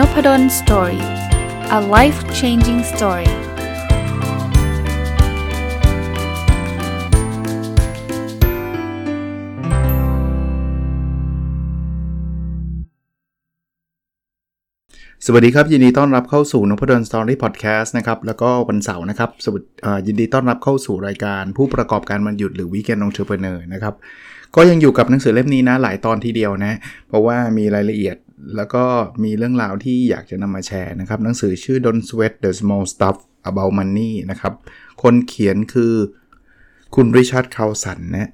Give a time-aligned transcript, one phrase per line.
[0.00, 1.04] Nopadol Story
[1.78, 3.30] a life changing story
[15.26, 19.68] สวัสดีครับ ยินดีต้อนรับเข้าสู่นพดล Story Podcast นะครับ แล้วก็วันเสาร์นะครับสวัสดี
[20.06, 23.94] ยินดีต้อนรับเข้าสู่รายการผู้ประกอบการวันหยุดหรือ Weekend Entrepreneur นะครับ
[24.56, 26.72] ก็ยังอยู่กับหนังสือเล่มนี้นะหลายตอนทีเดียวนะ
[27.08, 28.16] เพราะว่ามีรายละเอียด
[28.56, 28.84] แล้วก็
[29.24, 33.16] มีเรื่องราวที่อยากจะนำมาแชร์นะครับ หนังสือชื่อ Don't Sweat the Small Stuff
[33.50, 34.54] About Money นะครับ
[35.02, 35.92] คนเขียนคือ
[36.94, 38.30] คุณริชาร์ดคาร์ลสันนะ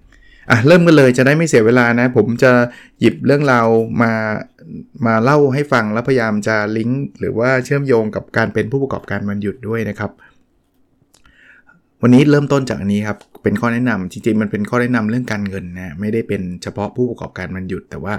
[0.51, 2.52] อะเริ่มกันเลยจะได้ไม่เสียเวลานะ ผมจะ
[3.01, 3.66] หยิบเรื่องราว
[4.02, 4.12] มา
[5.07, 10.10] มาเล่าให้ฟังแล้วพยายามจะลิงก์หรือว่าเชื่อมโยงกับการเป็นผู้ประกอบการวันหยุดด้วยนะครับ
[12.02, 18.15] วันนี้เริ่มต้นจากอันนี้ครับ เป็นข้อแนะนำจริงๆมันเป็นข้อแนะนำเรื่องการเงินนะไม่ได้เป็นเฉพาะผู้ประกอบการวันหยุด แต่ว่า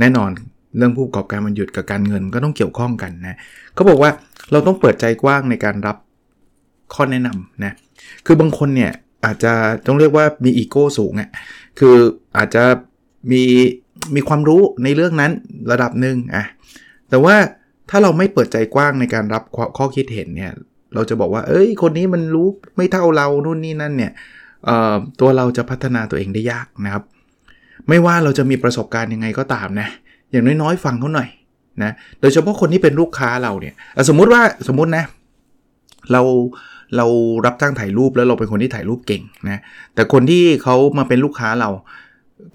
[0.00, 0.30] แน่นอน
[0.76, 3.36] เรื่องผู้ประกอบการมันหยุดกับการเงินก็ต้องเกี่ยวข้องกันนะ
[3.74, 4.10] เขาบอกว่า
[4.52, 5.96] เราต้องเปิดใจกว้างในการรับ
[6.94, 7.72] ข้อแนะนำนะ
[8.26, 8.92] คือบางคนเนี่ย
[9.24, 9.52] อาจจะ
[9.86, 11.30] ต้องเรียกว่ามีอีโก้สูงอะ
[11.78, 11.96] คือ
[12.36, 12.64] อาจจะ
[13.30, 13.42] มี
[14.14, 15.32] มีความรู้ในเรื่องนั้น
[15.72, 16.44] ระดับหนึ่งอะ
[17.10, 17.36] แต่ว่า
[17.90, 19.42] ถ้าเราไม่เปิดใจกว้างในการรับ
[19.76, 20.52] ข้อคิดเห็นเนี่ย
[20.94, 24.12] เราจะบอกว่า เอ้ย คนนี้มันรู้ไม่เท่าเรานู่นนี่นั่นเนี่ย
[25.20, 27.04] ตัวเราจะพัฒนาตัวเองได้ยากนะครับ
[27.88, 29.88] ไม่ว่าเราจะมีประสบการณ์ยังไงก็ตามนะ
[30.30, 31.28] อย่างน้อยๆฟังเขาหน่อย
[31.82, 33.74] นะโดยเฉพาะคนที่เป็นลูกค้าเราเนี่ย
[34.08, 35.04] สมมุติว่าสมมตินะ
[36.12, 36.22] เรา
[36.96, 37.06] เรา
[37.46, 39.60] รับจ้างถ่ายรูปแล้วเราเป็นคนที่ถ่ายรูปเก่งนะ
[39.94, 41.70] แต่คนที่เขามาเป็นลูกค้าเรา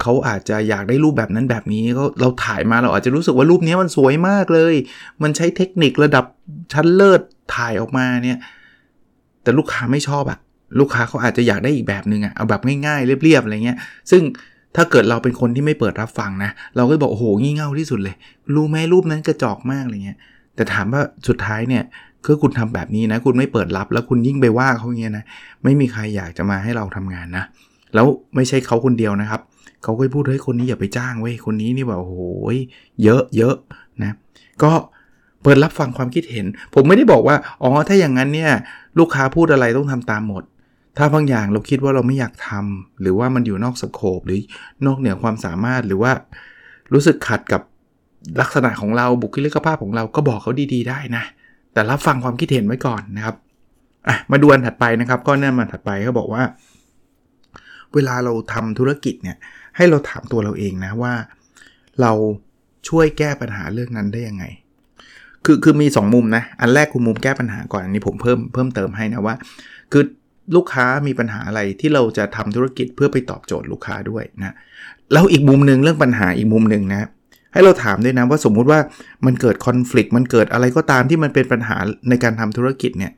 [0.02, 4.74] เขาอาจจะอยากได้รูปแบบนั้นแบบนี้เขาเราถ่ายมาเราอาจจะรู้สึกว่ารูปนี้มันสวยมากเลย
[5.22, 6.24] มันใช้เทคนิคระดับ
[6.72, 7.20] ชั้นเลิศ
[7.56, 8.38] ถ่ายออกมาเนี่ย
[9.42, 10.38] แต่ลูกค้าไม่ชอบอะ
[10.78, 13.78] ลูกค้าเขาอาจจะอยากได้อีกแบบหนึ่งอะเอาแบบง่ายๆ เรียบๆอะไรเงี้ย
[14.10, 14.22] ซึ่ง
[14.76, 18.16] ถ้าเกิดเราเป็นคนที่ไม่เปิดรับฟังนะ เราก็บอกโอ้โหงี่เง่าที่สุดเลย
[18.54, 20.18] รู้ไหมรูปนั้นกระจอกมากอะไรเงี้ย
[20.54, 21.82] แต่ถามว่าสุดท้ายเนี่ย
[22.26, 25.24] คือคุณทำแบบนี้นะ คุณไม่เปิดรับแล้วคุณยิ่งไปว่าเขาเงี้ยนะ
[25.64, 27.44] ไม่มีใครอยากจะมาให้เราทำงานนะ
[27.94, 29.40] แล้วไม่ใช่เขาคนเดียวนะครับ
[29.82, 32.14] เขาก็พูดเฮ้ยคนนี้อย่าไปจ้างเว้ย คนนี้นี่แบบโอ้โห
[33.04, 33.54] เยอะเยอะ
[34.02, 34.12] นะ
[34.62, 34.72] ก็
[35.42, 38.50] เปิดรับฟังความคิดเห็น ผมไม่ได้บอกว่า อ๋อ ถ้าอย่างนั้นเนี่ย
[38.98, 40.42] ลูกค้าพูดอะไรต้องทำตามหมด
[40.96, 44.40] ถ้าบางอย่างเราคิดว่าเราไม่อยากทำหรือว่ามันอยู่นอกสโคปหรือ
[44.86, 46.12] นอกเหนือความสามารถหรือว่า
[46.92, 47.62] รู้สึกขัดกับ
[48.40, 51.24] ลักษณะของเราบุคลิกภาพของเราก็บอกเขาดีๆ ได้นะ
[51.72, 53.36] แต่รับฟังความคิดเห็นไว้ก่อนนะครับ
[54.08, 56.42] อะมาดูอันถัดไปนะครับก็แน่มาถัดไปเขาบอกว่า
[57.94, 59.36] เวลาเราทำธุรกิจเนี่ย
[59.76, 61.14] ให้เราถามตัวเราเองนะว่า
[62.00, 62.12] เรา
[62.88, 64.44] ช่วยแก้ปัญหาเรื่องนั้นได้ยังไง
[65.44, 69.36] คือคือมี 2 มุมนะ อันแรกคือมุมแก้ปัญหาก่อนอันนี้ผมเพิ่มเพิ่มเติมให้นะว่า
[69.92, 70.04] คือ
[70.56, 74.54] ลูกค้ามีปัญหาอะไรที่เราจะทำธุรกิจเพื่อไปตอบโจทย์ลูกค้าด้วยนะ
[75.12, 77.08] แล้วอีกมุมหนึ่งเรื่องปัญหาอีกมุมหนึ่งนะ
[77.52, 78.80] ให้เราถามด้วยนะว่าสมมุติว่า
[79.26, 81.76] มันเกิดคอน FLICT มันเกิดอะไรก็ตามที่มันเป็นปัญหา
[82.08, 83.12] ในการทำธุรกิจเนี่ย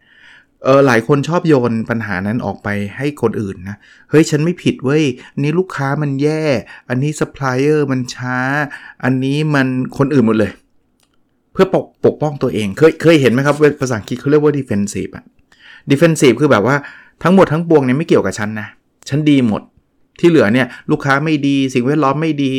[0.64, 3.76] เออหลายคนชอบโยนปัญหานั้นออกไปให้คนอื่นนะ
[4.10, 5.02] เฮ้ยฉันไม่ผิดเว้ย
[5.42, 6.42] นี่ลูกค้ามันแย่
[6.88, 8.38] อันนี้ซัพพลายเออร์มันช้า
[9.04, 9.66] อันนี้มัน
[9.98, 10.52] คนอื่นหมดเลย
[11.52, 15.24] เพื่อปกปกป้องตัวเองเคยเคยเห็นไหมครับภาษาอังกฤษเขาเรียกว่า defensive อะ
[15.90, 16.76] defensive คือแบบว่า
[17.24, 18.68] ทั้งหมดทั้งปวงเนี่ยไม่เกี่ยวกับฉันนะ
[19.08, 19.62] ฉันดีหมด
[20.20, 22.52] ที่เหลือเนี่ยลูกค้าไม่ดี สิ่งแวดล้อมไม่ดี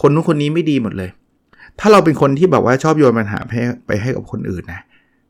[0.00, 1.10] คนนู้นคนนี้ไม่ดีหมดเลย
[1.80, 3.52] ถ้าเราเป็นคนที่แบบว่าชอบโยนปัญหาไป
[3.86, 4.80] ไปให้กับคนอื่นนะ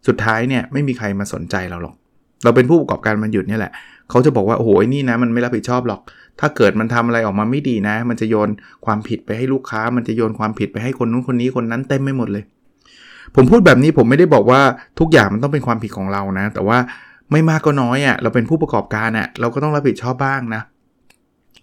[0.07, 1.95] สุดท้ายเนี่ยไม่มีใครมาสนใจเราหรอก
[2.45, 3.73] เราเป็นผู้ประกอบการมันหยุดนี่แหละ
[4.11, 6.01] เขาจะบอกว่าโอ้โหนี่นะมันไม่รับผิดชอบหรอก
[6.41, 8.49] ถ้าเกิดมันทำอะไรออกมาไม่ดีนะ มันจะโยน
[8.87, 12.45] ความผิดไปให้ลูกค้า มันจะโยนความผิดไปให้คนนู้นคนนี้คนนั้นเต็มไม่หมดเลย
[13.35, 14.61] ผมพูดแบบนี้ผมไม่ได้บอกว่า
[14.99, 16.79] ทุกอย่างมันต้องเป็นความผิดของเรานะ แต่ว่า
[17.33, 20.63] ไม่มากก็น้อยอะ่ะเราเป็นผู้ประกอบการอะ่ะเราก็ต้องรับผิดชอบบ้างนะ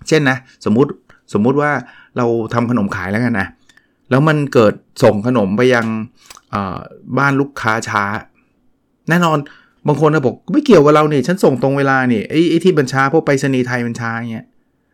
[0.08, 0.92] เช่นนะสมมุติ
[1.34, 1.72] สมมุติว่า
[2.18, 3.48] เราทำขนมขายแล้วกันนะ
[4.10, 5.86] แล้วมันเกิดส่งขนมไปยัง
[7.18, 8.04] บ้านลูกค้าช้า
[9.10, 9.38] แน่นอน
[9.88, 14.46] บางคนจะบอกไม่เกี่ยวกับเราเนี่ยฉันส่งตรงเวลาเนี่ยไอ้ไอ้ที่บัญชาพราะไปรษณีย์ไทยบัญชาเงี้ย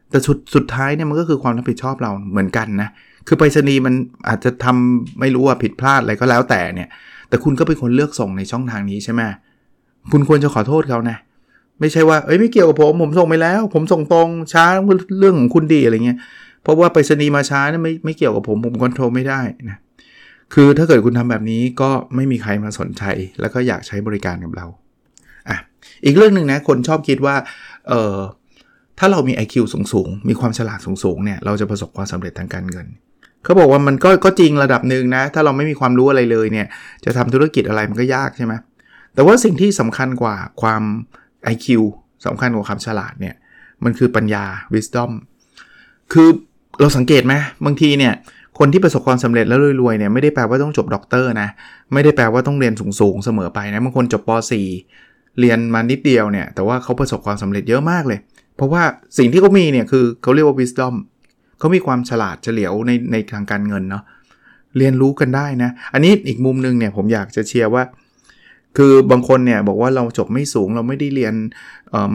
[0.09, 2.89] แต่สุดสุดท้ายเนี่ยมันก็คือความรับผิดชอบเราเหมือนกันนะ
[3.27, 3.94] คือไปรษณีย์มัน
[4.27, 6.89] อาจจะทำไม่รู้ว่าผิดพลาดอะไรก็แล้วแต่เนี่ย
[7.29, 9.21] แต่คุณก็เป็นคนเลือกส่งในช่องทางนี้ใช่ไหม
[10.12, 11.18] คุณควรจะขอโทษเขานะ
[11.80, 14.65] ไม่ใช่ว่า เอ้ยไม่เกี่ยวกับผม ผมส่งไปแล้ว ผมส่งตรงช้า
[15.19, 16.18] เรื่องของคุณดีอะไรเงี้ย
[16.63, 19.77] เพราะว่าไปรษณีย์มาช้านี่ไม่ไม่เกี่ยวกับผมผมคอนโทรลไม่ได้นะ
[20.53, 23.03] คือถ้าเกิดคุณทำแบบนี้ก็ไม่มีใครมาสนใจ
[23.42, 24.65] แล้วก็อยากใช้บริการกับเรา
[25.50, 25.57] อะ
[26.06, 27.36] อีกเรื่องหนึ่งนะ คนชอบคิดว่า
[27.89, 28.18] เออ
[29.00, 32.88] ถ้าเรามี IQ สูงสูงมีความฉลาดสูงสูงเนี่ย เราจะประสบความสำเร็จทางการเงิน
[33.44, 36.68] เขาบอกว่ามันก็ก็จริงระดับหนึ่งนะ ถ้าเราไม่มีความรู้อะไรเลยเนี่ย
[37.06, 38.53] จะทำธุรกิจอะไรมันก็ยากใช่ไหม
[39.13, 40.83] แต่ว่าสิ่งที่สำคัญกว่าความ
[41.53, 41.67] IQ
[42.25, 43.35] สำคัญกว่าความฉลาดเนี่ย
[43.83, 44.43] มันคือปัญญา
[44.73, 45.11] wisdom
[46.13, 46.29] คือ
[46.79, 47.33] เราสังเกตไหม
[47.65, 48.13] บางทีเนี่ย
[48.59, 51.49] คนที่ประสบความสำเร็จแล้วรวยๆเนี่ยไม่ได้แปลว่าต้องจบด็อกเตอร์นะ
[51.93, 54.29] ไม่ได้แปลว่าต้องเรียนสูงๆเสมอไปนะบางคนจบป
[54.83, 58.19] .4 เรียนมานิดเดียวเนี่ย แต่ว่าเขาประสบความสำเร็จเยอะมากเลย
[58.55, 58.83] เพราะว่า
[59.17, 60.93] สิ่งที่เขามีเนี่ยคือเขาเรียกว่า wisdom
[61.59, 64.03] เขามีความฉลาดเฉลียวในในทางการเงินเนาะ
[64.77, 67.83] เรียนรู้กันได้นะ อันนี้อีกมุมนึงเนี่ยผมอยากจะเชียร์ว่า
[68.77, 71.33] คือบางคนเนี่ยบอกว่าเราจบไม่สูงเราไม่ได้เรียน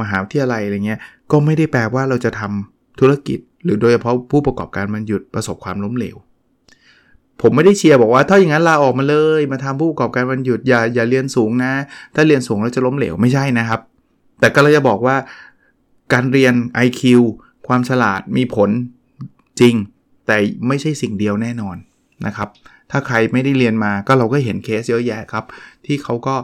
[0.00, 1.00] มหาวิทยาลัยอะไรเงี้ย
[1.30, 6.16] ก็ไม่ได้แปลว่าเราจะทำธุรกิจ หรือโดยเฉพาะผู้ประกอบการมันหยุดประสบความล้มเหลว
[7.42, 11.72] ผมไม่ได้เชียร์บอกว่าถ้าอย่างนั้นลาออกมาเลย มาทำผู้ประกอบการมันหยุดอย่าอย่าเรียนสูงนะ
[12.14, 13.80] ถ้าเรียนสูงแล้วจะล้มเหลวไม่ใช่นะครับ
[14.40, 15.16] แต่ก็เราจะบอกว่า
[16.12, 16.54] การเรียน
[16.86, 17.02] IQ
[17.66, 18.70] ความฉลาดมีผล
[19.60, 19.74] จริง
[20.26, 20.36] แต่
[20.68, 21.76] ไม่ใช่สิ่งเดียวแน่นอน
[22.26, 22.48] นะครับ
[22.90, 25.44] ถ้าใครไม่ได้เรียนมาก็เราก็เห็นเคสเยอะแยะครับ
[25.86, 26.34] ที่เขาก็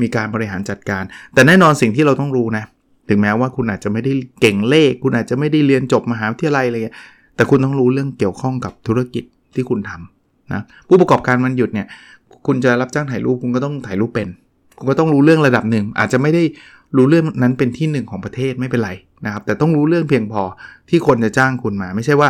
[0.00, 1.02] มีการบริหารจัดการ
[1.34, 2.64] แต่แน่นอนสิ่งที่เราต้องรู้นะ
[3.08, 6.96] ถึงแม้ว่าคุณอาจจะไม่ได้เก่งเลข คุณอาจจะไม่ได้เรียนจบมหาวิทยาลัยอะไรย
[7.36, 9.24] แต่คุณต้องรู้เรื่องเกี่ยวข้องกับธุรกิจ
[9.54, 11.86] ที่คุณทำนะผู้ประกอบการมันหยุดเนี่ย
[12.46, 14.28] คุณจะรับจ้างถ่ายรูปคุณก็ต้องถ่ายรูปเป็น
[14.78, 16.42] คุณก็ต้องรู้เรื่องระดับหนึ่ง อาจจะไม่ได้
[16.96, 18.90] รู้เรื่องนั้นเป็นที่หนึ่งของประเทศไม่เป็นไร
[19.24, 20.42] นะครับ แต่ต้องรู้เรื่องเพียงพอ
[20.88, 22.28] ที่คนจะจ้างคุณมา ไม่ใช่ว่า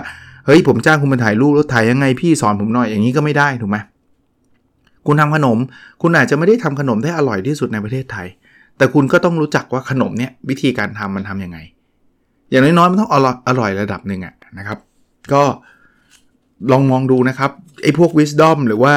[0.50, 3.78] ฮ้ยผมจ้างคุณมาถ่ายรูปแล้วถ่ายยังไงพี่สอนผมหน่อยอย่างนี้ก็ไม่ได้ถูกไหม
[5.06, 5.58] คุณทำขนม
[6.02, 8.26] คุณอาจจะไม่ได้ทำขนมได้อร่อยที่สุดในประเทศไทย
[8.76, 11.58] แต่คุณก็ต้องรู้จักว่าขนมเนี่ยวิธีการทำมันทํำยังไง
[12.50, 14.78] อย่างน้อยๆมันต้องอร่อยอร่อยระดับหนึ่งอะนะครับ
[15.32, 15.42] ก็
[16.70, 17.50] ลองมองดูนะครับ
[17.82, 18.92] ไอ้พวก wisdom หรือว่า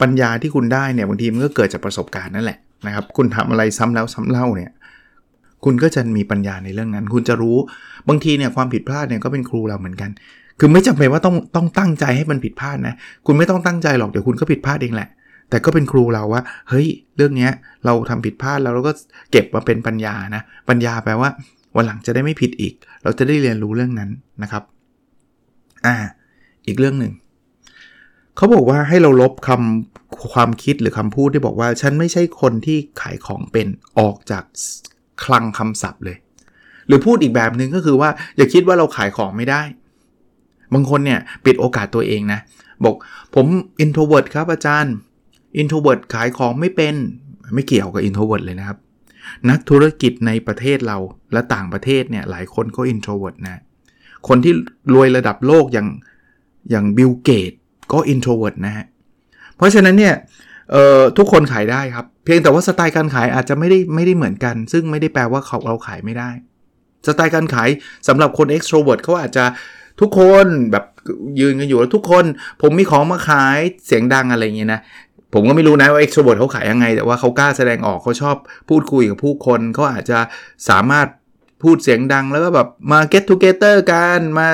[0.00, 4.72] ปัญญาที่คุณได้เนี่ยบางทีมันก็เกิดจากประสบการณ์นั่นแหละนะครับ คุณทำอะไรซ้ำแล้วซ้าเล่าเนี่ย
[5.64, 7.56] คุณก็จะมีปัญญาในเรื่องนั้น คุณจะรู้
[8.08, 10.10] บางทีเนี่ยความผิดพลาดเนี่ยก็เป็นครูเราเหมือนกัน
[10.58, 12.94] คือไม่จำเป็นว่าต้องต้องตั้งใจให้มันผิดพลาดนะ
[13.26, 15.08] คุณไม่ต้องตั้งใจหรอกเดี๋ยวคุณก็ผิดพลาดเองแหละ
[15.50, 16.86] แต่ก็เป็นครูเราว่า เฮ้ย
[17.16, 17.48] เรื่องนี้
[17.84, 18.92] เราทำผิดพลาดแล้วเราก็
[19.30, 21.30] เก็บมาเป็นปัญญานะ ปัญญาแปลว่า
[21.76, 24.10] วันหลังจะได้ไม่ผิดอีก เราจะได้เรียนรู้เรื่องนั้น
[24.42, 24.62] นะครับ
[25.86, 25.96] อ่า
[26.66, 27.12] อีกเรื่องหนึ่ง
[28.36, 33.66] เขาบอกว่าให้เราลบคำความคิดหรือคำพูดที่บอกว่า ฉันไม่ใช่คนที่ขายของเป็น
[33.98, 34.44] ออกจาก
[35.24, 36.16] คลังคำศัพท์เลย
[36.86, 39.62] หรือพูดอีกแบบหนึ่งก็คือว่าอย่าคิดว่าเราขายของไม่ได้
[40.72, 42.40] บางคนเนี่ยปิดโอกาสตัวเองนะ
[42.84, 42.94] บอก
[43.34, 43.46] ผม
[43.84, 44.94] introvert ครับอาจารย์
[45.60, 46.94] introvert ขายของไม่เป็น
[47.54, 48.78] ไม่เกี่ยวกับ introvert เลยนะครับ
[49.50, 50.98] นักธุรกิจในประเทศเรา
[51.32, 53.62] และต่างประเทศเนี่ยหลายคนก็ introvert นะ
[54.28, 54.54] คนที่
[54.94, 55.88] รวยระดับโลกอย่าง
[56.70, 57.52] อย่างบิลเกต
[57.92, 58.86] ก็ introvert นะฮะ
[59.56, 60.14] เพราะฉะนั้นเนี่ย
[61.18, 66.30] ทุกคนขายได้ครับ เพียงแต่ว่าสไตล์การขายอาจจะไม่ได้ไม่ได้เหมือนกัน ซึ่งไม่ได้แปลว่าเขาเราขายไม่ได้
[67.06, 67.68] สไตล์การขาย
[68.08, 69.44] สำหรับคน extrovert เขาอาจจะ
[70.00, 70.84] ทุกคนแบบ
[71.40, 72.24] ยืนกันอยู่แล้วทุกคน
[72.62, 74.80] ผมมีของมาขายเสียงดังอะไรเงี้ยนะ
[75.34, 78.36] ผมก็ไม่รู้นะว่า extrovert เขาขายยังไง แต่ว่าเขากล้าแสดงออกเขาชอบ
[78.68, 80.18] พูดคุยกับผู้คนเขาอาจจะ
[80.68, 81.06] สามารถ
[81.62, 84.48] พูดเสียงดังแล้วก็แบบมา get together กันมา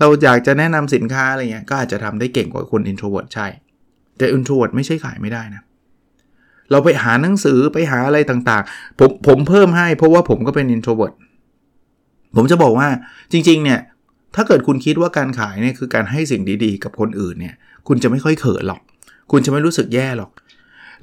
[0.00, 3.46] เราอยากจะแนะนำสินค้าอะไรเงี้ยก็อาจจะทำได้เก่งกว่าคน introvert ใช่
[4.18, 5.62] แต่ introvert ไม่ใช่ขายไม่ได้นะ
[6.70, 11.14] เราไปหาหนังสือไปหาอะไรต่างๆ ผมผมเพิ่มให้เพราะว่าผมก็เป็น introvert
[12.36, 12.88] ผมจะบอกว่า
[13.32, 13.80] จริง ๆ เนี่ย
[14.34, 17.54] ถ้าเกิดคุณคิดว่าการขายเนี่ยคือการให้สิ่งดีๆ กับคนอื่นเนี่ย
[17.88, 18.80] คุณจะไม่ค่อยเขินหรอก
[19.30, 20.30] คุณจะไม่รู้สึกแย่หรอก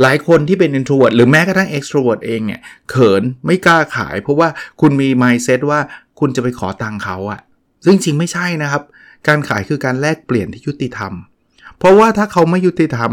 [0.01, 2.59] หลายคนที่เป็น introvert หรือแม้กระทั่ง extrovert เองเนี่ย
[2.89, 4.49] เขินไม่กล้าขาย เพราะว่า
[4.81, 5.79] คุณมี mindset ว่า
[6.19, 7.39] คุณจะไปขอตังค์เขาอะ
[7.85, 8.83] ซึ่งจริงไม่ใช่นะครับ
[9.27, 11.13] การขายคือการแลกเปลี่ยนที่ยุติธรรม
[11.77, 13.11] เพราะว่าถ้าเขาไม่ยุติธรรม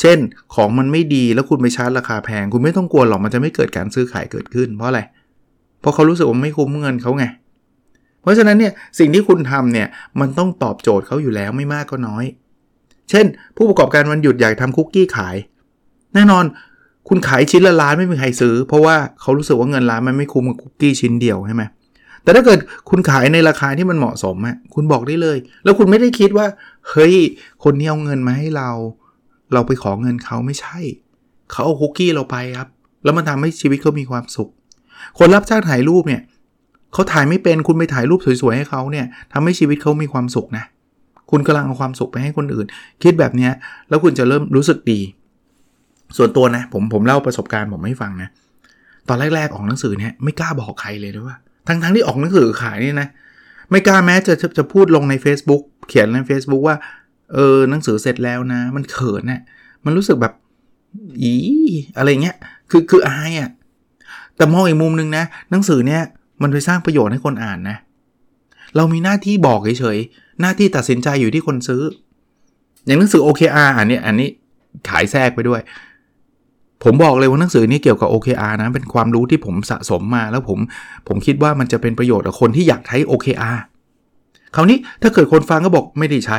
[0.00, 0.18] เช่น
[0.54, 5.00] ของมันไม่ดีแล้วคุณไปชาร์จราคาแพง คุณไม่ต้องกลัวหรอกมันจะไม่เกิดการซื้อขายเกิดขึ้น เพราะอะไร
[5.80, 9.88] เพราะเขารู้สึกว่าไม่คุ้มเงินเขาไงเพราะฉะนั้นเนี่ยสิ่งที่คุณทำเนี่ย
[10.20, 12.24] มันต้องตอบโจทย์เขาอยู่แล้วไม่มากก็น้อย
[13.10, 13.26] เช่น
[13.56, 15.36] ผู้ประกอบการวันหยุดอยากทำคุกกี้ขาย
[16.14, 16.44] แน่นอน
[17.08, 21.62] คุณขายชิ้นละล้านไม่มีใครซื้อ เพราะว่าเขารู้สึกว่าเงินล้านมันไม่คุ้มกับคุกกี้ชิ้นเดียวใช่ไหม
[22.22, 22.58] แต่ถ้าเกิด
[22.90, 26.46] คุณขายในราคาที่มันเหมาะสมอะคุณบอกได้เลย แล้วคุณไม่ได้คิดว่า
[26.90, 27.14] เฮ้ย
[27.64, 28.70] คนนี้เอาเงินมาให้เรา
[29.52, 30.78] เราไปขอเงินเขาไม่ใช่
[31.52, 32.68] เขาเอาคุกกี้เราไปครับ
[33.04, 34.50] แล้วมันทำให้ชีวิตเขามีความสุข
[35.18, 36.22] คนรับจ้างถ่ายรูปเนี่ย
[36.94, 40.64] เขาถ่ายไม่เป็นคุณไปถ่ายรูปสวยๆให้เขาเนี่ยทำให้ชีวิตเขามีความสุขนะ
[41.30, 42.66] คุณกำลังเอาความสุขไปให้คนอื่น
[43.02, 43.48] คิดแบบนี้
[43.88, 45.00] แล้วคุณจะเริ่มรู้สึกดี
[46.16, 48.28] ส่วนตัวนะผมผมเล่าประสบการณ์ผมให้ฟังนะ
[49.08, 51.36] ตอนแรกๆออกหนังสือเนี่ยไม่กล้าบอกใครเลยด้วยว่า
[51.66, 53.08] ทั้งทั้งที่ออกหนังสือขายนี่นะ
[53.70, 56.76] ไม่กล้าแม้จะจะจะพูดลงใน Facebook เขียนใน Facebook ว่า
[57.32, 59.40] เออหนังสือเสร็จแล้วนะ มันเขินนะ่ะ
[59.84, 60.34] มันรู้สึกแบบ
[61.22, 61.32] อี
[61.96, 62.36] อะไรเงี้ย
[62.70, 63.50] คือคืออายอะ่ะ
[64.36, 66.02] แต่มองอีกมุมนึงนะ หนังสือเนี้ย
[66.42, 67.76] มันไปสร้างประโยชน์ให้คนอ่านนะ
[68.76, 71.82] เรามีหน้าที่บอกเฉยๆ หน้าที่ตัดสินใจอยู่ที่คนซื้อ
[72.86, 74.28] อย่างหนังสือ OKR อันนี้อันนี้
[74.88, 75.60] ขายแทรกไปด้วย
[76.84, 80.58] ผมบอกเลยว่าหนังสือนี้เกี่ยวกับ OKR นะ เป็นความรู้ที่ผมสะสมมา แล้วผม
[81.08, 83.58] ผมคิดว่ามันจะเป็นประโยชน์กับคนที่อยากใช้ OKR
[84.54, 86.38] คราวนี้ถ้าเกิดคนฟังก็บอกไม่ได้ใช้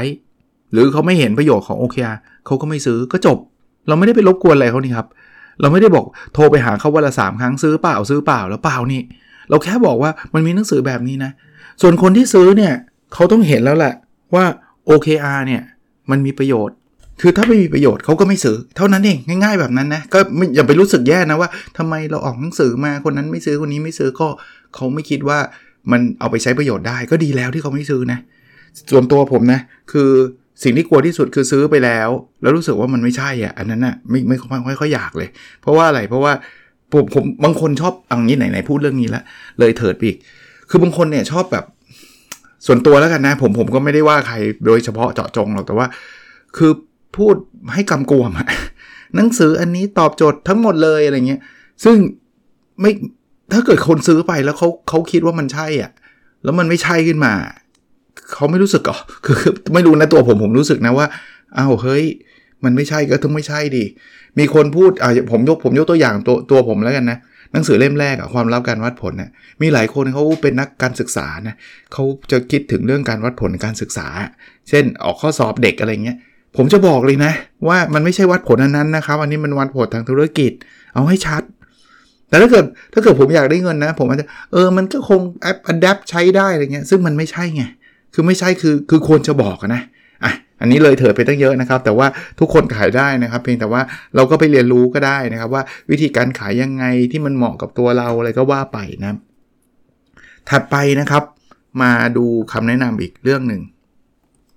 [0.72, 3.38] หรือเขาไม่เห็นประโยชน์ของ OKR เขาก็ไม่ซื้อก็จบ
[3.88, 5.08] เราไม่ได้ไปรบกวนอะไรเขานี่ครับ
[5.62, 9.02] เราไม่ได้บอกโทรไปหาเขาวันละสามครั้งซื้อเปล่าซื้อเปล่าแล้วเปล่านี่
[9.50, 11.32] เราแค่บอกว่ามันมีหนังสือแบบนี้นะ
[11.82, 12.74] ส่วนคนที่ซื้อเนี่ย
[13.14, 13.94] เขาต้องเห็นแล้วแหละ
[14.36, 14.46] ว่า
[14.90, 15.62] OKR เนี่ย
[16.12, 16.75] มันมีประโยชน์
[17.22, 20.20] คือถ้าไม่มีประโยชน์เขาก็ไม่ซื้อ เท่านั้นเองง่ายๆแบบนั้นนะ ก็
[20.56, 24.28] อย่าไปรู้สึกแย่นะว่าทำไมเราออกหนังสือมาคนนั้นไม่ซื้อคนนี้ไม่ซื้อก็
[24.75, 25.40] เขาไม่คิดว่า
[25.92, 28.20] มันเอาไปใช้ประโยชน์ได้ก็ดีแล้วที่เขาไม่ซื้อนะ
[28.92, 29.60] ส่วนตัวผมนะ
[29.92, 30.10] คือ
[30.64, 32.10] สิ่งที่กลัวที่สุดคือซื้อไปแล้ว
[32.42, 35.30] แล้วรู้สึกว่ามันไม่ใช่อะอันนั้นอะไม่ไม่ไม่ไม่ค่อยอยากเลย
[35.62, 36.34] เพราะว่าอะไรเพราะว่า
[36.92, 39.24] ผมผมบางคนชอบอังนี้ไหนไหนพูดเรื่องนี้แล้ว
[39.60, 40.15] เลยเถิดปีก
[40.70, 41.65] คือบางคนเนี่ยชอบแบบ
[42.65, 45.88] ส่วนตัวแล้วกันนะ ผมผมก็ไม่ได้ว่าใครโดยเฉพาะเจาะจงหรอกแต่ว่า
[46.58, 46.72] คือ
[47.18, 47.36] พูด
[47.74, 48.48] ให้กำกวมอะ
[49.15, 51.42] หนังสืออันนี้ตอบโจทย์ทั้งหมดเลยอะไรเงี้ย
[51.84, 51.96] ซึ่ง
[52.82, 52.92] ไม่
[53.54, 55.92] ถ้าเกิดคนซื้อไปแล้วเขาเขาคิดว่ามันใช่อะ
[56.44, 57.34] แล้วมันไม่ใช่ขึ้นมา
[58.34, 59.36] เขาไม่รู้สึกหรอคือ
[59.74, 61.08] ไม่รู้นะตัวผมผมรู้สึกนะว่า
[61.58, 62.06] อ้าวเฮ้ย
[62.63, 63.86] มันไม่ใช่ก็ต้องไม่ใช่ดิ
[64.39, 67.18] มีคนพูดอ่าผมยกผมยกตัวอย่างตัวตัวผมแล้วกันนะ
[67.54, 69.30] หนังสือเล่มแรกอะความลับการวัดผลเนะ
[69.62, 71.56] มีหลายคนเขาเป็นนักการศึกษานะ
[71.94, 74.08] เขาจะคิดถึงเรื่องการวัดผลการศึกษา
[74.70, 76.18] เช่นออกข้อสอบเด็กอะไรเงี้ย
[76.58, 77.32] ผมจะบอกเลยนะ
[77.68, 80.51] ว่ามันไม่ใช่วัดผลอันนั้นนะครับ อันนี้มันวัดผลทางธุรกิจ
[80.94, 81.42] เอาให้ชัด
[82.30, 87.63] แต่ถ้าเกิดถ้าเกิดผมอยากได้เงินนะ ผมอาจจะเออมันก็คงแอปอัดแอปใช้ได้อะไรเงี้ยซึ่งมันไม่ใช่ไง
[88.13, 89.82] คือไม่ใช่คือคือควรจะบอกนะ
[90.62, 92.08] อันนี้เลยเถิดไปตั้งเยอะนะครับ แต่ว่า
[92.40, 93.82] ทุกคนขายได้นะครับ เพียงแต่ว่า
[94.16, 99.18] เราก็ไปเรียนรู้ก็ได้นะครับ ว่าวิธีการขายยังไงที่มันเหมาะกับตัวเราอะไรก็ว่าไปนะ
[100.50, 101.24] ถัดไปนะครับ
[101.82, 103.62] มาดูคำแนะนำอีกเรื่องหนึ่ง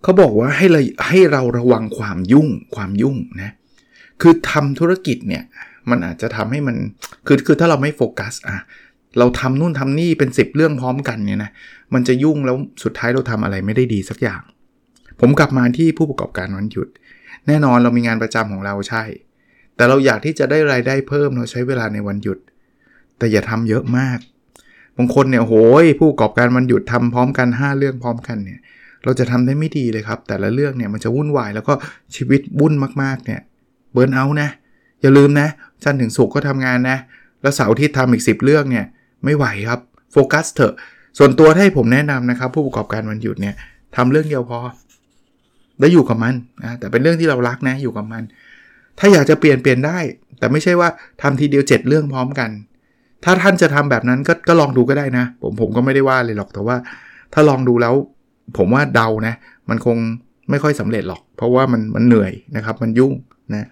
[0.03, 3.51] เขาบอกว่าให้เราให้เราระวังความยุ่งความยุ่งนะ
[4.21, 5.45] คือทำธุรกิจเนี่ย
[5.91, 6.77] มันอาจจะทำให้มัน
[7.27, 8.57] คือคือถ้าเราไม่โฟกัสอะ
[9.19, 11.51] เราทำนู่นทำนี่เป็น 10 เรื่องพร้อมกันเนี่ยนะ
[11.95, 14.43] มันจะยุ่งแล้วสุดท้ายเราทำอะไรไม่ได้ดีสักอย่าง
[15.21, 16.89] ผมกลับมาที่ผู้ประกอบการวันหยุด
[17.47, 19.05] แน่นอนเรามีงานประจำของเราใช่
[19.77, 22.39] แต่เราอยากที่จะได้รายได้เพิ่มเราใช้เวลาในวันหยุด
[23.19, 24.19] แต่อย่าทำเยอะมาก
[24.97, 28.61] บางคนเนี่ยโหยผู้ประกอบการวันหยุดทำพร้อมกัน 5 เรื่องพร้อมกันเนี่ย
[29.05, 31.75] เราจะทำได้ไม่ดีเลยครับ แต่ละเรื่องเนี่ยมันจะวุ่นวายแล้วก็
[32.17, 33.41] ชีวิตวุ่นมากๆเนี่ย
[33.93, 34.49] เบิร์นเอานะ
[35.01, 35.49] อย่าลืมนะ
[35.85, 36.99] จันถึงศุกก็ทำงานนะ
[37.43, 38.85] แล้วเสาร์อาทิตย์ทำอีก 10 เรื่องเนี่ย
[39.25, 39.81] ไม่ไหวครับ
[40.13, 40.75] โฟกัสเถอะ
[41.19, 43.55] ส่วนตัวให้ผมแนะนำนะครับ ผู้ประกอบการวันหยุดเนี่ย
[43.97, 44.59] ทำเรื่องเดียวพอ
[45.79, 48.23] แล้อยู่กับมันนะแต่เป็นเรื่องที่เรารักนะอยู่กับมัน
[48.99, 49.99] ถ้าอยากจะเปลี่ยนเปลี่ยนได้
[50.39, 50.89] แต่ไม่ใช่ว่า
[51.23, 52.51] ทำทีเดียว 7 เรื่องพร้อมกัน
[53.25, 56.77] ถ้าท่านจะทำแบบนั้นก็ก็ลองดูก็ได้นะ ผมผมก็ไม่ได้ว่าเลยหรอกแต่ว่า
[57.35, 57.95] ถ้าลองดูแล้ว
[58.59, 59.35] ผมว่าเดานะ
[59.71, 59.97] มันคง
[60.51, 63.13] ไม่ค่อยสำเร็จหรอก เพราะว่ามันมันเหนื่อยนะครับ มันยุ่ง
[63.53, 63.69] นะ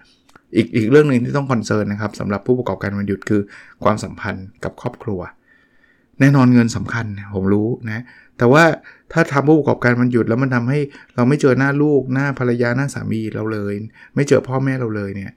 [0.55, 3.41] อีกอีกเรื่องหนึ่งที่ต้องคอนเซิร์นนะครับสำหรับผู้ประกอบการวันหยุดคือ
[3.83, 5.19] ความสัมพันธ์กับครอบครัว
[6.19, 8.03] แน่นอนเงินสำคัญผมรู้นะ
[8.37, 8.63] แต่ว่า
[9.13, 10.79] ถ้าทำผู้ประกอบการวันหยุดแล้วมันทำให้
[11.15, 13.73] เราไม่เจอหน้าลูกหน้าภรรยาหน้าสามีเราเลย
[14.15, 15.31] ไม่เจอพ่อแม่เราเลยเนี่ย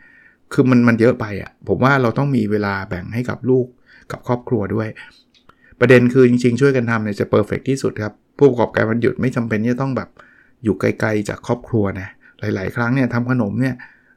[0.52, 3.66] คือมันมันเยอะไปอะ่ะผมว่าเราต้องมีเวลาแบ่งให้กับลูก
[4.11, 4.88] กับครอบครัวด้วย
[5.80, 10.09] ประเด็นคือจริง ๆ ช่วยกันทำเนี่ยจะเพอร์เฟกที่สุดครับผู้ประกอบการวันหยุดไม่จำเป็นที่จะต้องแบบ
[10.64, 12.09] อยู่ไกลๆจากครอบครัวนะ
[12.40, 13.75] หลาย ๆ ครั้งเนี่ยทำขนมเนี่ย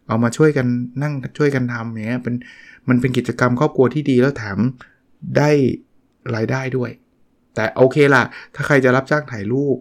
[0.07, 0.67] เอามาช่วยกัน
[1.01, 2.35] นั่งช่วยกันทำอย่างเงี้ยเป็น
[2.89, 4.59] มันเป็นกิจกรรมครอบครัวที่ดีแล้วแถม
[5.37, 5.49] ได้
[6.35, 6.91] รายได้ด้วย
[7.55, 8.24] แต่โอเคล่ะ
[8.55, 9.77] ถ้าใครจะรับจ้างถ่ายรูป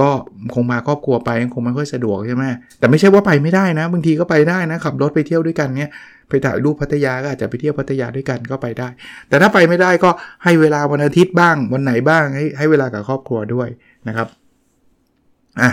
[0.00, 0.08] ก็
[0.54, 2.44] คงมาครอบครัวไปคงไม่ค่อยสะดวกใช่ไหม
[2.78, 5.92] แต่ไม่ใช่ว่าไปไม่ได้นะบางทีก็ไปได้นะขับรถไปเที่ยวด้วยกันเนี่ย
[6.28, 8.88] ไปถ่ายรูปพัทยาก็อาจจะไปเที่ยวพัทยาด้วยกันก็ไปได้
[9.28, 10.10] แต่ถ้าไปไม่ได้ก็
[10.44, 13.68] ให้เวลาวันอาทิตย์บ้าง วันไหนบ้างให้ให้เวลากับครอบครัวด้วย
[14.08, 14.28] นะครับ
[15.60, 15.70] อะ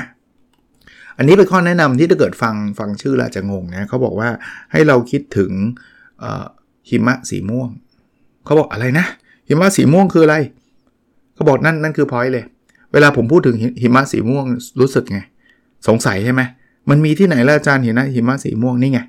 [1.17, 4.29] อันนี้เป็นข้อแนะนำที่ถ้าเกิดฟังฟังชื่อล้วจะงงนะเขาบอกว่า
[4.71, 5.51] ให้เราคิดถึง
[6.89, 7.69] หิมะสีม่วง
[8.45, 9.05] เขาบอกอะไรนะ
[9.47, 10.37] หิมะสีม่วงคืออะไร
[11.35, 12.43] เขาบอกนั่นนั่นคือพอยต์เลย
[12.93, 14.45] เวลาผมพูดถึงหิมะสีม่วง
[14.81, 15.19] รู้สึกไง
[15.87, 16.41] สงสัยใช่ไหม
[16.89, 18.99] มันมีที่ไหนล่ะอาจารย์เห็นนะหิมะสีม่วงนี่ไง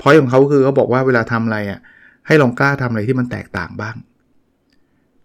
[0.00, 1.80] พอยต์ของเขาคือเขาบอกว่าเวลาทำอะไรอะ
[2.26, 3.94] ให้ลองกล้าทำอะไรที่มันแตกต่างบ้าง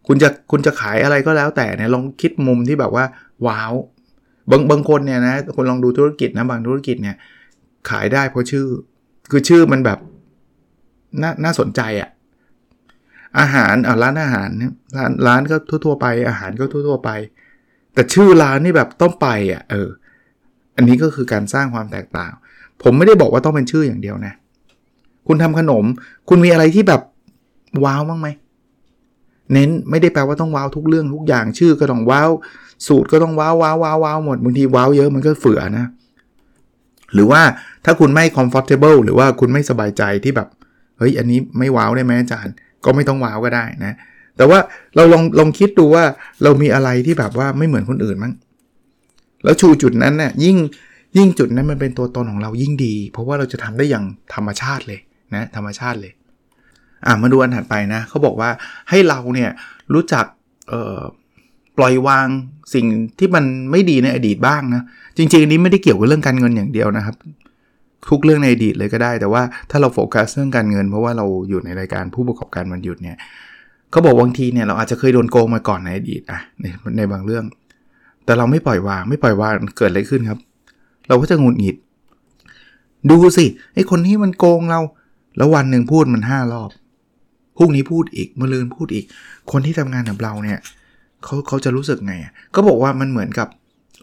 [0.08, 3.06] คุณจะคุณจะขายอะไรก็แล้วแต่เนี่ยลองคิดมุมที่แบบว่า
[3.48, 3.74] ว้าว
[4.52, 7.16] บางบางคนเนี่ยนะคนลองดูธุรกิจนะบางธุรกิจเนี่ย
[7.90, 8.66] ขายได้เพราะชื่อ
[9.32, 10.00] คือชื่อมันแบบ
[11.22, 12.10] น่าน่าสนใจอะ่ะ
[13.40, 14.50] อาหารอ่าร้านอาหาร
[14.98, 17.10] ร้านร้านก็ทั่วๆไป อาหารก็ทั่วๆไป
[17.94, 19.90] แต่ชื่อร้านนี่แบบต้องไปอะเออ
[20.76, 22.32] อันนี้ก็คือการสร้างความแตกต่าง
[22.84, 24.34] ผมไม่ได้บอกว่าต้องเป็นชื่ออย่างเดียวนะ
[25.28, 25.86] คุณทำขนม
[26.30, 27.02] คุณมีอะไรที่แบบ
[27.86, 28.28] ว้าวบ้างไหม
[29.54, 32.30] เน้นไม่ได้แปลว่าต้องว้าวทุกเรื่องทุกอย่างชื่อก็ต้องว้าว
[32.88, 35.86] สูตรก็ต้องว้าวว้าวว้าววาวหมดบางทีว้าวเยอะมันก็เฟื่อนะ
[37.14, 37.42] หรือว่า
[37.86, 40.48] ถ้าคุณไม่ comfortable หรือว่าคุณไม่สบายใจที่แบบ
[40.98, 42.54] เฮ้ย อันนี้ไม่ว้าวได้ไหมอาจารย์
[42.86, 43.94] ก็ไม่ต้องว้าวก็ได้นะ
[44.38, 44.60] แต่ว่า
[44.96, 46.04] เราลองลองคิดดูว่า
[46.44, 48.34] เรามีอะไรที่แบบว่าไม่เหมือนคนอื่นมั้ง
[49.44, 50.58] แล้วชูจุดนั้นเนะ่ยยิ่ง
[51.18, 55.00] ยิ่งจุดนั้นมันเป็นตัวตนของเรายิ่งดี เพราะว่าเราจะทำได้อย่างธรรมชาติเลย
[55.36, 56.14] นะธรรมชาติเลย
[57.06, 58.50] อะมาดูอันถัดไปนะเขาบอกว่า
[58.90, 59.50] ให้เราเนี่ย
[59.94, 60.26] รู้จัก
[60.70, 61.00] เอ่อ
[61.78, 62.28] ปล่อยวาง
[62.74, 62.86] สิ่ง
[63.20, 64.84] ที่มันไม่ดีในอดีตบ้างนะ
[65.18, 67.16] จริงๆอันนี้ไม่ได้เกี่ยวกับเรื่องการเงินอย่างเดียวนะครับ
[68.10, 73.18] ทุกเรื่องในอดีตเลยก็ได้ แต่ว่าถ้าเราโฟกัสเรื่องการเงิน เพราะว่าเราอยู่ในรายการผู้ประกอบการมันหยุดเนี่ย
[73.92, 76.66] เขาบอกบางทีเนี่ยเราอาจจะเคยโดนโกงมาก่อนในอดีตอะใน
[76.98, 77.46] ในบางเรื่อง
[78.26, 80.40] แต่เราไม่ปล่อยวางไม่ปล่อยวางเกิดอะไรขึ้นครับ
[81.08, 81.76] เราก็จะงุนหงิด
[83.10, 84.80] ดูสิไอ้คนนี้มันโกงเรา
[85.38, 86.70] แล้ววันหนึ่งพูดมันห้ารอบ
[87.58, 89.06] พรุ่งนี้พูดอีกมะรืนพูดอีก
[89.52, 90.60] คนที่ทำงานกับเราเนี่ย
[91.24, 92.14] เขาเขาจะรู้สึกไง
[92.56, 93.48] ก็บอกว่ามันเหมือนกับ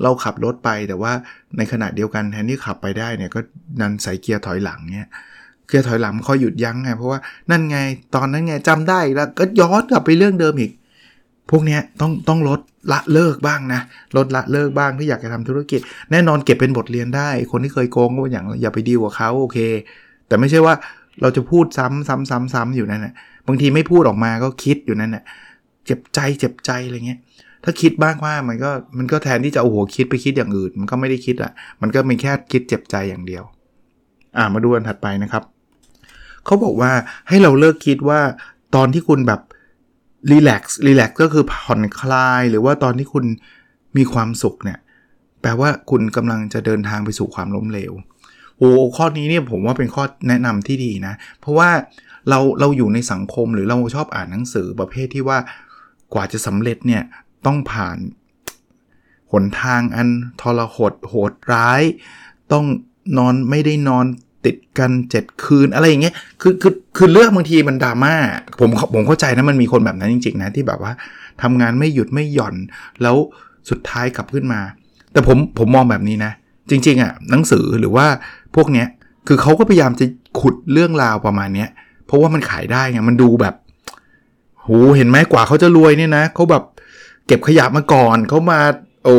[0.03, 1.13] เราขับรถไปแต่ว่า
[1.57, 3.41] ในขณะเดียวกันแทนที่ขับไปได้เนี่ยก็
[3.81, 5.09] นันใส่เกียร์ถอยหลังเนี่ย
[5.69, 7.19] เกียร์ถอยหลังคอยหยุดยั้งไงเพราะว่า
[7.51, 7.79] นั่นไง
[8.15, 10.73] ตอนนั้นไงจำได้แล้วก็ย้อนกลับไปเรื่องเดิมอีก
[11.51, 12.61] พวกเนี้ยต้องต้องลด
[12.93, 13.81] ละเลิกบ้างนะ
[14.17, 19.59] ลดละเลิกบ้างถ้าอยากจะทำธุรกิจ แน่นอนเก็บเป็นบทเรียนได้ คนที่เคยโกงก็อย่างอย่าไปดีกว่าเขาโอเค
[20.29, 20.75] แต่ไม่ใช่ว่า
[21.21, 23.15] เราจะพูดซ้ำซ้ำซ้ำซ้ำอยู่นั่นแหละ
[23.47, 25.25] บางทีไม่พูดออกมาก็คิดอยู่นั่นแหละ
[25.87, 27.19] เจ็บใจเจ็บใจอะไรเงี้ย
[27.65, 33.45] ถ้าคิดบ้างว่ามันก็มันก็แทนที่จะเอาหัวคิดไปคิดอย่างอื่น มันก็ไม่ได้คิดอะมันก็เป็นแค่คิดเจ็บใจอย่างเดียว
[34.37, 35.43] อ่ามาดูอันถัดไปนะครับ
[36.45, 36.93] เขาบอกว่า
[37.29, 38.21] ให้เราเลิกคิดว่า
[38.75, 39.41] ตอนที่คุณแบบ
[40.31, 43.25] รีแลกซ์รีแลกซ์ก็คือผ่อนคลาย หรือว่าตอนที่คุณ
[43.97, 44.79] มีความสุขเนี่ย
[45.43, 47.93] แปลว่าคุณกำลังจะเดินทางไปสู่ความล้มเหลว
[48.59, 51.71] โอ้ข้อนี้เนี่ยผมว่าเป็นข้อแนะนำที่ดีนะ เพราะว่า
[52.29, 55.39] เราเราอยู่ในสังคมหรือเราชอบอ่านหนังสือประเภทที่ว่า
[56.15, 57.03] กว่าจะสำเร็จเนี่ย
[57.47, 57.99] ต้องผ่าน
[59.33, 60.09] หนทางอัน
[60.41, 61.83] ทรหดโหดร้าย
[62.53, 62.65] ต้อง
[63.19, 64.07] นอนไม่ได้นอน
[64.47, 68.15] ติดกัน7คืนอะไรอย่างเงี้ยคือคือคือเรื่องบางทีมันดราม่า
[68.59, 70.93] ผมผมเข้าใจนะมันมีคนแบบนั้นจริงๆนะที่แบบว่า
[71.43, 72.55] ทำงานไม่หยุดไม่หย่อน
[73.03, 73.17] แล้ว
[73.71, 74.61] สุดท้ายกลับขึ้นมา
[75.13, 76.33] แต่ผมผมมองแบบนี้นะ
[76.71, 78.07] จริง ๆอะ่ะหนังสือหรือว่า
[78.55, 78.87] พวกเนี้ย
[79.27, 80.07] คือเขาก็พยายามจะ
[80.41, 81.69] ขุดเรื่องราวประมาณเนี้ย
[82.07, 83.55] เพราะว่ามันขายได้ไงมันดูแบบ
[84.63, 86.65] โหเห็นไหมกว่าเขาจะรวยเนี่ยนะเขาแบบ
[87.29, 88.61] เก็บขยะมาก่อนเขามา
[89.05, 89.15] โอ้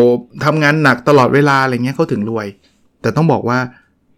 [0.46, 2.48] ทำงานหนักตลอดเวลาอะไรเงี้ยเขาถึงรวย
[3.02, 3.60] แต่ต้องบอกว่า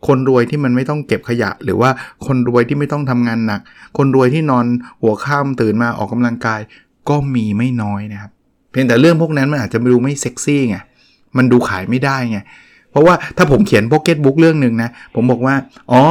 [0.08, 1.90] คนรวยที่มันไม่ต้องเก็บขยะ หรือว่า
[2.26, 3.62] คนรวยที่ไม่ต้องทำงานหนัก
[3.98, 4.66] คนรวยที่นอน
[5.02, 6.62] หัวค่ำตื่นมาออกกำลังกาย
[7.10, 8.32] ก็มีไม่น้อยนะครับ
[8.72, 10.78] เพียงแต่เรื่องพวกนั้นมันอาจจะดูไม่เซ็กซี่ไง
[11.38, 12.40] มันดูขายไม่ได้ไง
[12.92, 15.56] เพราะว่าถ้าผมเขียนพ็อกเก็ตบุ๊กเรื่องหนึ่งนะ ผมบอกว่า
[15.92, 16.02] อ๋อ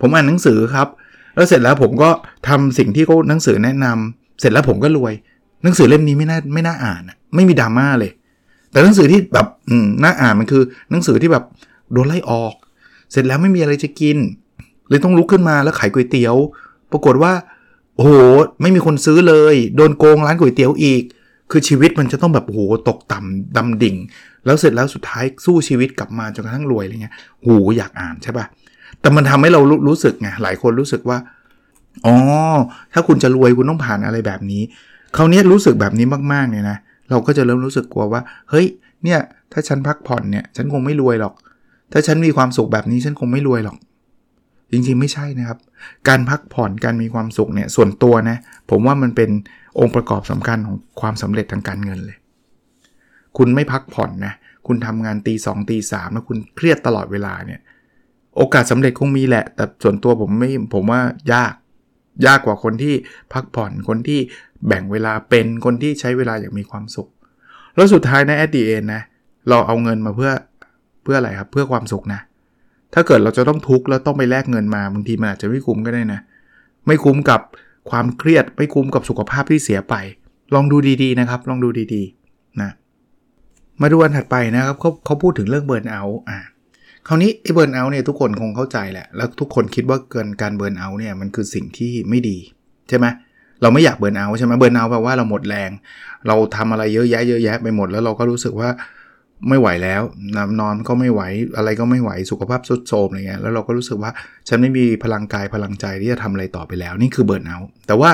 [0.00, 0.88] ผมอ่านหนังสือครับ
[1.34, 2.10] แล้วเสร็จแล้วผมก็
[2.48, 5.14] ทำสิ่งที่เขาหนังสือแนะนำเสร็จแล้วผมก็รวย
[5.62, 8.12] หนังสือเล่มนี้ไม่น่าไม่น่าอ่านอะ ไม่มีดราม่าเลย
[8.70, 9.46] แต่หนังสือที่แบบ
[10.02, 11.44] น่าอ่านมันคือ หนังสือที่แบบ
[11.92, 12.54] โดนไล่ออก
[13.10, 14.16] เสร็จแล้วไม่มีอะไรจะกิน
[14.88, 16.36] เลยต้องลุกขึ้นมาแล้วขายก๋วยเตี๋ยว
[16.92, 17.32] ปรากฏว่า
[17.96, 18.10] โอ้โห
[18.60, 21.02] ไม่มีคนซื้อเลย โดนโกงร้านก๋วยเตี๋ยวอีก
[21.50, 23.96] คือชีวิตมันจะต้องแบบโอ้โหตกต่ำดำดิ่ง
[24.44, 28.46] แล้วเสร็จแล้วสุดท้ายสู้ชีวิตกลับมาจนกระทั่งรวยอะไรเงี้ยโหอยากอ่านใช่ปะ
[29.00, 31.18] แต่มันทำให้เรารู้สึกไงหลายคนรู้สึกว่า
[32.06, 32.14] อ๋อ
[32.92, 34.62] ถ้าคุณจะรวยคุณต้องผ่านอะไรแบบนี้
[35.16, 36.78] คราวนี้รู้สึกแบบนี้มากๆเนี่ยนะ
[37.10, 38.66] เราก็จะเริ่มรู้สึกกลัวว่า เฮ้ย
[39.04, 39.20] เนี่ย
[39.52, 41.34] ถ้าฉันพักผ่อนเนี่ย ฉันคงไม่รวยหรอก
[41.92, 43.76] ถ้าฉันมีความสุขแบบนี้ฉันคงไม่รวยหรอก
[44.72, 45.58] จริงๆไม่ใช่นะครับ
[46.08, 48.36] การพักผ่อนการมีความสุขเนี่ย ส่วนตัวนะ
[48.70, 49.30] ผมว่ามันเป็น
[49.78, 52.18] องค์ประกอบสำคัญของความสำเร็จทางการเงินเลย
[53.36, 54.34] คุณไม่พักผ่อนนะ
[54.66, 57.60] คุณทำงานตีสองตีสามแล้วคุณเครียดตลอดเวลาเนี่ย
[58.36, 61.00] โอกาสสำเร็จคงมีแหละ แต่ส่วนตัวผมไม่ ผมว่า
[61.32, 61.54] ยาก
[62.26, 62.94] ยากกว่าคนที่
[63.32, 64.20] พักผ่อน คนที่
[64.68, 67.08] แบ่งเวลาเป็นคนที่ใช้เวลาอย่างมีความสุข
[67.76, 69.02] แล้วสุดท้ายในแอดดีเอ็นนะ
[69.48, 70.32] เราเอาเงินมาเพื่อ
[71.02, 72.20] เพื่ออะไรครับ เพื่อความสุขนะ
[72.94, 76.20] ถ้าเกิดเราจะต้องทุกข์แล้วต้องไปแลกเงินมาบางทีมันอาจจะไม่คุ้มก็ได้นะ
[76.86, 77.40] ไม่คุ้มกับ
[77.90, 79.94] ความเครียดไม่คุ้มกับสุขภาพที่เสียไป
[80.54, 82.70] ลองดูดีๆนะครับ ลองดูดีๆนะ
[83.80, 86.38] มาดูอันถัดไปนะครับเขาเขาพูดถึงเรื่อง burnout อ่า
[87.06, 92.38] คราวนี้ไอ้ burnout เนี่ยทุกคนคงเข้าใจแหละ แล้วทุกคนคิดว่าเกินการ burnout เนี่ยมันคือสิ่งที่ไม่ดี
[92.88, 93.25] ใช่ไหม
[93.62, 95.70] เราไม่อยาก burnout ใช่ไหม burnout แปลว่าเราหมดแรง
[96.26, 98.68] เราทำอะไรเยอะแยะเยอะแยะไปหมดแล้วเราก็รู้สึกว่า
[99.48, 100.02] ไม่ไหวแล้ว
[100.60, 101.22] นอนก็ไม่ไหว
[101.56, 104.10] อะไรก็ไม่ไหวสุขภาพสุดโทรมอะไรเงี้ยแล้วเราก็รู้สึกว่า
[104.48, 108.10] ฉันไม่มีพลังกายพลังใจที่จะทำอะไรต่อไปแล้ว นี่คือเบิร์นเอาแต่ว่า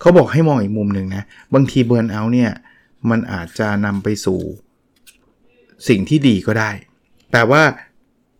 [0.00, 2.50] เขาบอกให้มองอีกมุมหนึ่งนะบางทีเบิร์นเอาเนี่ย
[3.10, 4.40] มันอาจจะนำไปสู่
[5.88, 6.70] สิ่งที่ดีก็ได้
[7.32, 7.62] แต่ว่า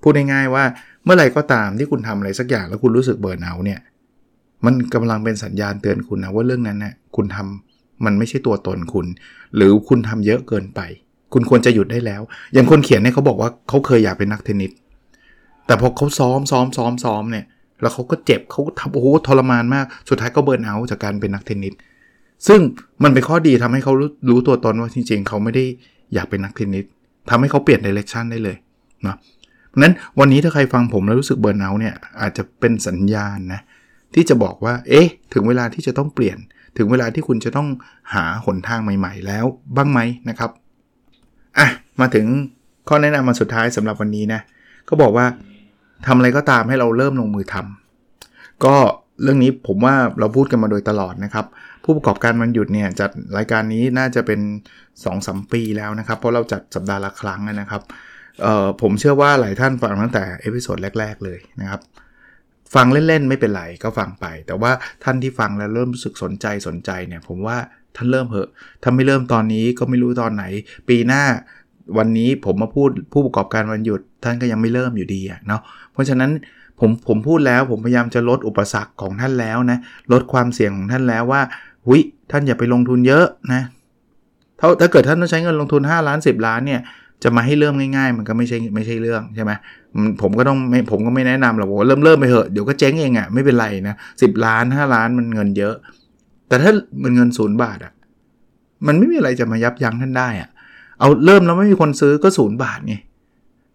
[0.02, 0.64] พูดง่ายๆว่า
[1.04, 3.80] เมื่อไหร่ก็ตามที่คุณทำอะไรสักอย่างแล้วคุณรู้สึกเบิร์นเอาเนี่ย
[4.64, 9.06] มันกำลังเป็นสัญญาณเตือนคุณนะว่าเรื่องนั้นนะ่ะคุณทำมันไม่ใช่ตัวตนคุณ
[9.56, 10.80] หรือคุณทำเยอะเกินไป
[11.32, 12.22] คุณควรจะหยุดได้แล้ว
[12.52, 14.70] อย่างคนเขียนเนี่ยเขาบอกว่าเขาเคยอยากเป็นนักเทนนิส
[15.66, 17.44] แต่พอเขาซ้อมซ้อมซ้อมซ้อมเนี่ย
[17.80, 21.74] แล้วเขาก็เจ็บเขาทำโอ้โหทรมานมากสุดท้ายก็เบิร์นเอาจากการเป็นนักเทนนิส
[22.46, 22.60] ซึ่ง
[23.02, 25.64] มันเป็นข้อดีทำให้เขารู้รู้ตัวตนว่าจริง ๆ เขาไม่ได้
[26.14, 26.84] อยากเป็นนักเทนนิส
[27.30, 28.56] ทำให้เขาเปลี่ยนดิเรกชันได้เลย
[29.02, 29.16] เนาะ
[29.82, 33.60] นั้นวันนี้ถ้าใครฟังผมแล้วรู้สึกเบิร์นเอาเนี่ยอาจจะเป็นสัญญาณนะ
[34.14, 36.38] ที่จะบอกว่า เอ๊ะ ถึงเวลาที่จะต้องเปลี่ยน
[36.76, 37.68] ถึงเวลาที่คุณจะต้อง
[38.14, 39.44] หาหนทางใหม่ ๆ แล้ว
[39.76, 40.50] บ้างไหมนะครับ
[41.58, 41.68] อะ
[42.00, 42.26] มาถึง
[42.88, 44.40] ข้อแนะนำมาสุดท้ายสำหรับวันนี้นะ
[44.88, 45.26] ก็บอกว่า
[46.06, 48.76] ทำอะไรก็ตามให้เราเริ่มลงมือทำ ก็
[49.22, 51.46] เรื่องนี้ผมว่าเราพูดกันมาโดยตลอดนะครับ
[51.84, 54.40] ผู้ประกอบการมันหยุดเนี่ยจัดรายการนี้น่าจะเป็น
[54.78, 57.82] 2อสปีแล้วนะครับ เพราะเราจัดสัปดาห์ละครั้งนะครับ
[58.82, 61.80] ผมเชื่อว่าหลายท่านฟังตั้งแต่ episode แรก ๆ เลยนะครับ
[62.74, 64.72] ฟังเล่นๆ ไม่เป็นไรก็ฟังไป แต่ว่า
[65.04, 67.56] ท่านที่ฟังแล้วเริ่มรู้สึกสนใจสนใจเนี่ย ผมว่า
[67.96, 68.48] ท่านเริ่มเหอะ
[68.82, 70.44] ถ้าไม่เริ่มตอนนี้ก็ไม่รู้ตอนไหน
[70.88, 71.22] ปีหน้า
[71.98, 75.60] วันนี้ผมมาพูดผู้ประกอบการวันหยุด ท่านก็ยังไม่เริ่มอยู่ดีเนาะ
[75.92, 76.30] เพราะฉะนั้น
[76.80, 79.78] ผมผมพูดแล้วผมพยายามจะลดอุปสรรคของท่านแล้วนะ
[80.12, 81.42] ลดความเสี่ยงของท่านแล้วว่า
[81.86, 82.00] หุย
[82.30, 83.62] ท่านอย่าไปลงทุนเยอะนะ
[84.60, 86.80] ถ้าถ้าเกิดท่านต้องใช้เงินลงทุน 5 ล้าน 10 ล้านเนี่ย
[87.22, 89.52] จะมาให้เริ่มง่าย ๆ มันก็ไม่ใช่ไม่ใช่เรื่องใช่ไหม
[90.20, 95.74] ผมก็ต้องไม่ผมก็ไม่แนะนำหรอกว่าเริ่มเริ่มไปเถอะเดี๋ยวก็เจ๊งเองอะ่ะไม่เป็นไรนะสิบล้าน5ล้านมันเงินเยอะ
[96.48, 97.92] แต่ถ้ามันเงินศูนย์บาทอะ่ะ
[98.86, 100.48] มันไม่มีอะไรจะมายับยั้งท่านได้อะ่ะ
[101.00, 102.94] เอาเริ่มแล้วไม่มีคนซื้อก็ศูนย์บาทไง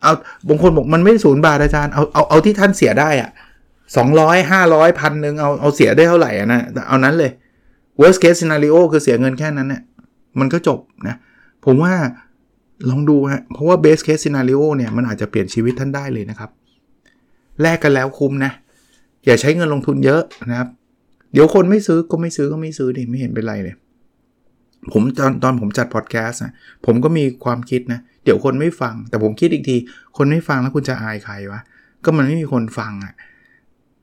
[0.01, 0.13] เอา
[0.47, 3.29] บางคนบอกมันไม่ศูนย์บาทอาจารย์เอาเอาเอาที่ท่านเสียได้อะ
[3.97, 7.31] สองร้อยห้าร้อยพันหนึ่งเอาเอาเสียได้เท่าไหร่อะนะเอานั้นเลย
[7.99, 9.81] worst case scenario คือเสียเงินแค่นั้นเนี่ย
[10.39, 11.15] มันก็จบนะ
[11.65, 11.93] ผมว่า
[12.89, 16.49] ลองดูฮะ เพราะว่า best case scenario เนี่ยมันอาจจะเปลี่ยนชีวิตท่านได้เลยนะครับ
[17.61, 18.51] แลกกันแล้วคุ้มนะ
[19.25, 20.69] อย่าใช้เงินลงทุนเยอะนะครับ
[21.33, 23.75] เดี๋ยวคนไม่ซื้อก็ไม่ซื้อก็ไม่ซื้อดิไม่เห็นเป็นไรเลย
[24.91, 26.53] ผมตอนตอนผมจัดพอดแคสต์นะ
[26.85, 29.77] ผมก็มีความคิดนะ เดี๋ยวคนไม่ฟัง แต่ผมคิดอีกที
[30.17, 31.61] คนไม่ฟังแล้วคุณจะอายใครวะ
[32.03, 33.13] ก็มันไม่มีคนฟังอะ่ะ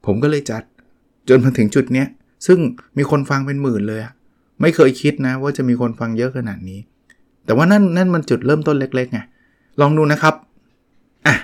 [0.06, 0.62] ผมก็เลยจัด
[1.28, 2.08] จนมาถึงจุดเนี้ย
[2.46, 2.58] ซึ่ง
[2.98, 4.12] มีคนฟังเป็นหมื่นเลยอะ
[4.60, 6.80] ไม่เคยคิดนะว่าจะมีคนฟังเยอะขนาดนี้
[7.46, 9.20] แต่ว่านั่นนั่นมันจุดเริ่มต้นเล็กๆไง
[9.80, 10.34] ลองดูนะครับ
[11.26, 11.36] อะ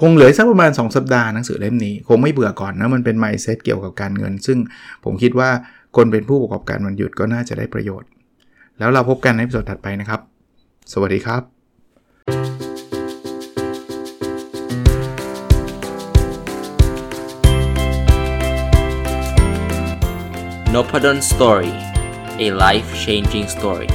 [0.00, 4.58] คงเหลือสักประมาณ 2 สัปดาห์หนังสือเล่มนี้ คงไม่เบื่อก่อนนะ มันเป็นไมซ์เซ็ตเกี่ยวกับการเงิน ซึ่ง
[5.04, 5.50] ผมคิดว่า
[5.96, 8.08] คนเป็นผู้ประกอบการวันหยุดก็น่าจะได้ประโยชน์
[8.78, 10.20] แล้วเราพบกันในตอนถัดไปนะครับ
[10.92, 11.42] สวัสดีครับ
[20.74, 21.74] n o p a d o n Story
[22.44, 23.90] a life changing story